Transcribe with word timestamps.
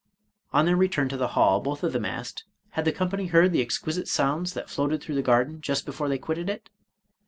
On 0.51 0.65
their 0.65 0.75
re 0.75 0.89
turn 0.89 1.09
to 1.09 1.15
the 1.15 1.27
hall, 1.37 1.59
both 1.59 1.83
of 1.83 1.93
them 1.93 2.05
asked. 2.05 2.45
Had 2.71 2.85
the 2.85 2.91
company 2.91 3.27
heard 3.27 3.51
the 3.51 3.61
exquisite 3.61 4.07
sounds 4.07 4.53
that 4.53 4.67
floated 4.67 4.99
through 5.03 5.13
the 5.13 5.21
garden 5.21 5.61
just 5.61 5.85
before 5.85 6.09
they 6.09 6.17
quitted 6.17 6.49
it? 6.49 6.71